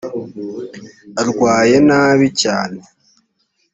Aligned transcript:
arwaye 1.21 1.75
nabi 1.87 2.27
cyane 2.41 2.79